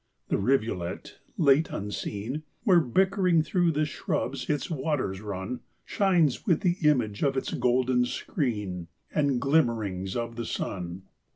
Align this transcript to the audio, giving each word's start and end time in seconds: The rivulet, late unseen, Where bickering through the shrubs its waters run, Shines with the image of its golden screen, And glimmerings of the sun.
The 0.29 0.39
rivulet, 0.39 1.19
late 1.37 1.69
unseen, 1.69 2.41
Where 2.63 2.79
bickering 2.79 3.43
through 3.43 3.69
the 3.73 3.85
shrubs 3.85 4.49
its 4.49 4.67
waters 4.67 5.21
run, 5.21 5.59
Shines 5.85 6.43
with 6.47 6.61
the 6.61 6.77
image 6.81 7.21
of 7.21 7.37
its 7.37 7.53
golden 7.53 8.05
screen, 8.05 8.87
And 9.13 9.39
glimmerings 9.39 10.15
of 10.15 10.37
the 10.37 10.45
sun. 10.47 11.03